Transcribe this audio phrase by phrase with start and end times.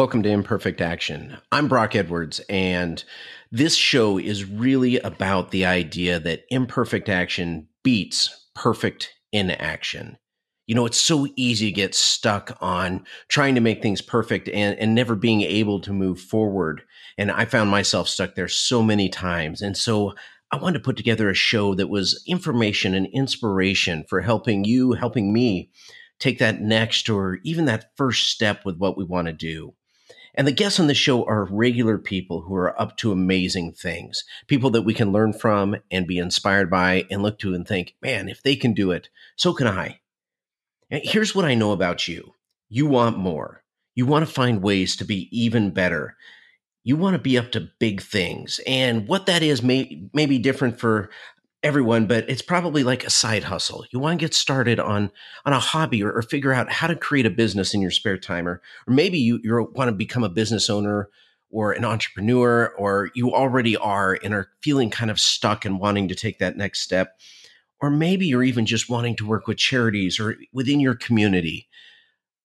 [0.00, 1.36] Welcome to Imperfect Action.
[1.52, 3.04] I'm Brock Edwards, and
[3.52, 10.16] this show is really about the idea that imperfect action beats perfect inaction.
[10.66, 14.78] You know, it's so easy to get stuck on trying to make things perfect and,
[14.78, 16.80] and never being able to move forward.
[17.18, 19.60] And I found myself stuck there so many times.
[19.60, 20.14] And so
[20.50, 24.92] I wanted to put together a show that was information and inspiration for helping you,
[24.92, 25.70] helping me
[26.18, 29.74] take that next or even that first step with what we want to do.
[30.34, 34.24] And the guests on the show are regular people who are up to amazing things,
[34.46, 37.94] people that we can learn from and be inspired by and look to and think,
[38.00, 40.00] man, if they can do it, so can I.
[40.90, 42.34] And here's what I know about you
[42.68, 43.62] you want more.
[43.94, 46.16] You want to find ways to be even better.
[46.84, 48.60] You want to be up to big things.
[48.66, 51.10] And what that is may, may be different for
[51.62, 53.84] everyone, but it's probably like a side hustle.
[53.90, 55.10] You want to get started on
[55.44, 58.18] on a hobby or, or figure out how to create a business in your spare
[58.18, 61.08] time, or, or maybe you you want to become a business owner
[61.50, 66.06] or an entrepreneur, or you already are and are feeling kind of stuck and wanting
[66.08, 67.18] to take that next step.
[67.80, 71.68] Or maybe you're even just wanting to work with charities or within your community.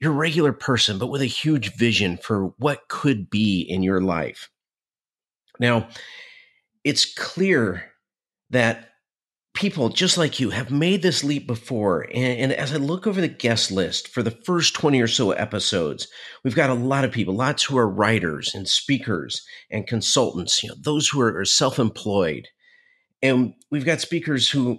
[0.00, 4.00] You're a regular person, but with a huge vision for what could be in your
[4.00, 4.50] life.
[5.60, 5.88] Now,
[6.82, 7.92] it's clear
[8.50, 8.88] that
[9.58, 12.02] people just like you have made this leap before.
[12.14, 15.32] And, and, as I look over the guest list for the first 20 or so
[15.32, 16.06] episodes,
[16.44, 20.68] we've got a lot of people, lots who are writers and speakers and consultants, you
[20.68, 22.46] know, those who are, are self employed.
[23.20, 24.78] And we've got speakers who,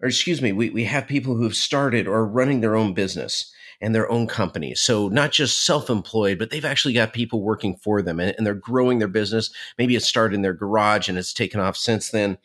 [0.00, 2.94] or excuse me, we, we have people who have started or are running their own
[2.94, 4.80] business and their own companies.
[4.80, 8.54] So not just self-employed, but they've actually got people working for them and, and they're
[8.54, 9.50] growing their business.
[9.78, 12.38] Maybe it started in their garage and it's taken off since then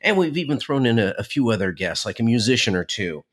[0.00, 3.24] and we've even thrown in a, a few other guests, like a musician or two.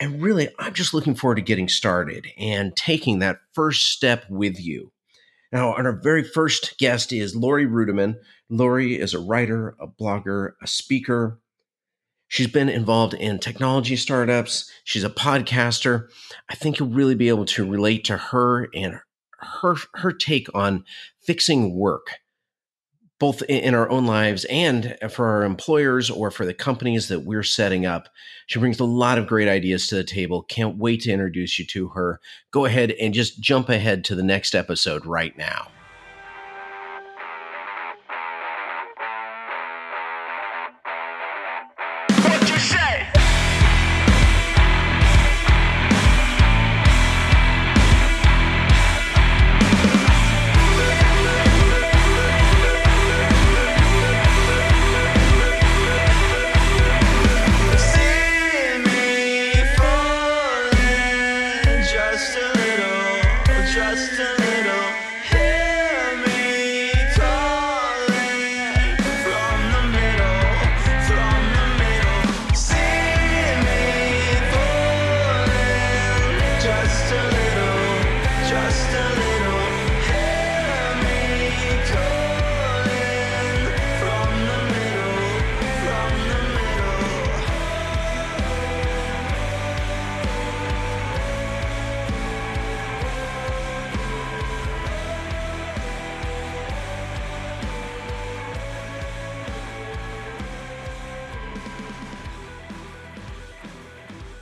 [0.00, 4.58] And really, I'm just looking forward to getting started and taking that first step with
[4.58, 4.92] you.
[5.52, 8.16] Now, our very first guest is Lori Rudiman.
[8.48, 11.40] Lori is a writer, a blogger, a speaker.
[12.30, 14.70] She's been involved in technology startups.
[14.84, 16.08] She's a podcaster.
[16.48, 19.00] I think you'll really be able to relate to her and
[19.40, 20.84] her her take on
[21.22, 22.20] fixing work
[23.18, 27.42] both in our own lives and for our employers or for the companies that we're
[27.42, 28.08] setting up.
[28.46, 30.42] She brings a lot of great ideas to the table.
[30.44, 32.18] Can't wait to introduce you to her.
[32.50, 35.68] Go ahead and just jump ahead to the next episode right now.